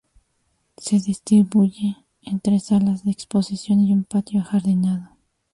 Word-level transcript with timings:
Se 0.79 0.99
distribuye 0.99 1.95
en 2.23 2.39
tres 2.39 2.63
salas 2.63 3.03
de 3.05 3.11
exposición 3.11 3.81
y 3.81 3.93
un 3.93 4.03
patio 4.03 4.41
ajardinado. 4.41 5.15